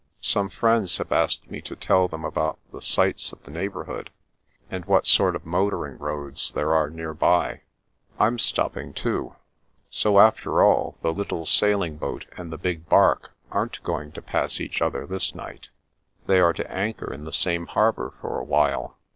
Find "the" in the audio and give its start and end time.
2.71-2.81, 3.43-3.51, 11.03-11.13, 12.51-12.57, 17.25-17.31